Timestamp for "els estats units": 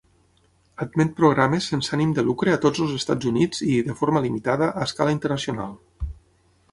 2.85-3.61